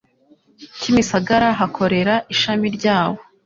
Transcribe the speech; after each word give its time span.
Kimisagara 0.79 1.47
hakorera 1.59 2.15
ishami 2.33 2.67
ryabo 2.77 3.19